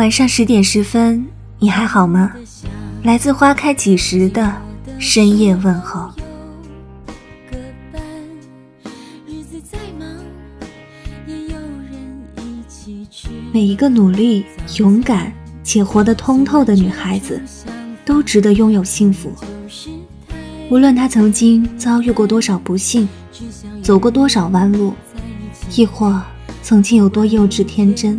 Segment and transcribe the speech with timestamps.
[0.00, 1.26] 晚上十点十分，
[1.58, 2.32] 你还好吗？
[3.02, 4.50] 来自花开几时的
[4.98, 6.10] 深夜问候。
[13.52, 14.46] 每一个努力、
[14.78, 15.30] 勇敢
[15.62, 17.38] 且活得通透的女孩子，
[18.02, 19.30] 都值得拥有幸福。
[20.70, 23.06] 无论她曾经遭遇过多少不幸，
[23.82, 24.94] 走过多少弯路，
[25.76, 26.22] 亦或
[26.62, 28.18] 曾经有多幼稚天真，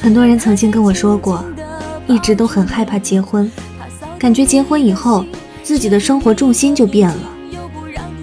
[0.00, 1.44] 很多人曾经跟我说过，
[2.06, 3.50] 一直都很害怕结婚，
[4.18, 5.24] 感觉结婚以后
[5.62, 7.30] 自己的生活重心就变了。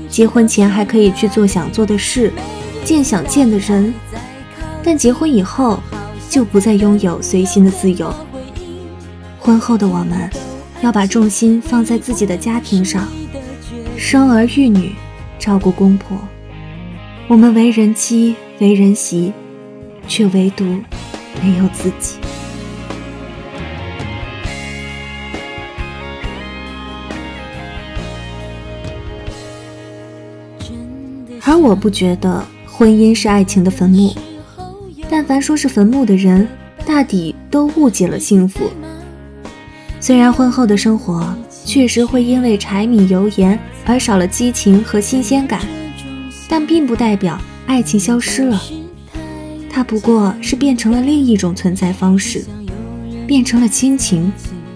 [0.08, 2.32] 结婚前还可以去做想做的事，
[2.84, 3.94] 见想见的人，
[4.84, 5.80] 但结婚以后
[6.30, 8.14] 就不再拥有随心的自由。
[9.40, 10.30] 婚后的我们，
[10.82, 13.08] 要把重心放在自己的家庭上，
[13.98, 14.92] 生儿育女，
[15.40, 16.18] 照顾公婆。
[17.28, 19.32] 我们为人妻，为人媳，
[20.08, 20.66] 却唯独。
[21.44, 22.18] 没有自己，
[31.44, 34.14] 而我不觉得婚姻是爱情的坟墓。
[35.10, 36.48] 但凡说是坟墓的人，
[36.86, 38.72] 大抵都误解了幸福。
[40.00, 45.62] 虽然婚后的生活确实会因为柴米油盐而少了激情和新鲜感，
[46.48, 48.62] 但并不代表爱情消失了。
[49.74, 52.44] 它不过是变成了另一种存在方式，
[53.26, 54.32] 变成了亲情，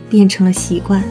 [0.10, 1.04] 变成了习惯。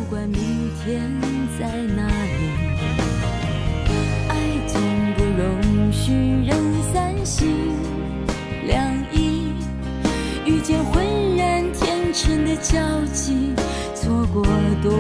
[10.46, 12.78] 遇见浑然天成的交
[13.12, 13.52] 集，
[13.94, 14.42] 错过
[14.82, 14.92] 多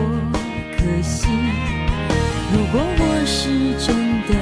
[0.76, 1.26] 可惜。
[2.52, 3.96] 如果我是真
[4.28, 4.34] 的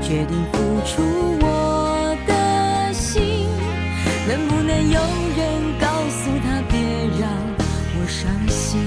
[0.00, 1.33] 决定付出。
[4.36, 5.00] 有
[5.36, 6.78] 人告诉他别
[7.20, 7.30] 让
[7.94, 8.80] 我伤心。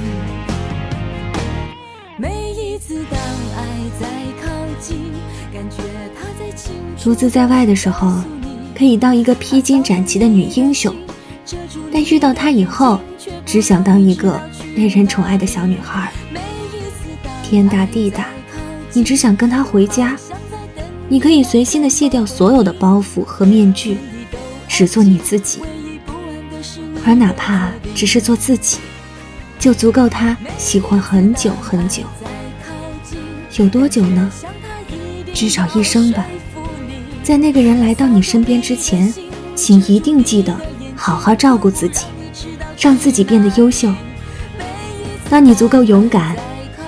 [2.18, 3.20] 每一次当
[3.56, 3.66] 爱
[4.00, 4.08] 在
[4.42, 4.98] 靠近，
[5.54, 5.78] 感觉
[6.16, 6.52] 他在
[7.04, 8.12] 独自在外的时候，
[8.78, 10.94] 可以当一个披荆斩棘的女英雄，
[11.94, 13.00] 但遇到他以后，
[13.46, 14.40] 只想当一个
[14.76, 16.12] 被人宠爱的小女孩。
[17.44, 18.28] 天大地大，
[18.92, 20.18] 你只想跟他回家，
[21.08, 23.98] 你可以随心的卸掉所有的包袱和面具，
[24.78, 25.60] 只做你自己。
[27.04, 28.78] 而哪怕只是做自己，
[29.58, 32.04] 就足够他喜欢很久很久。
[33.56, 34.32] 有多久呢？
[35.34, 36.24] 至少一生吧。
[37.24, 39.12] 在那个人来到你身边之前，
[39.56, 40.56] 请一定记得
[40.96, 42.06] 好好照顾自己，
[42.78, 43.92] 让自己变得优秀。
[45.28, 46.36] 当你足够勇敢、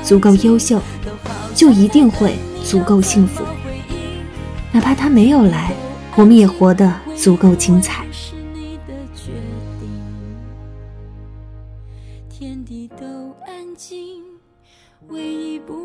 [0.03, 0.79] 足够优秀，
[1.55, 3.43] 就一定会足够幸福。
[4.71, 5.73] 哪怕他没有来，
[6.15, 8.05] 我们也活得足够精彩。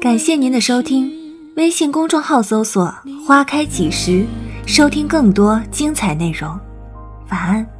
[0.00, 1.10] 感谢您的收听，
[1.56, 2.94] 微信公众号搜索
[3.26, 4.26] “花开几时”，
[4.66, 6.48] 收听更多精彩内容。
[7.30, 7.73] 晚安。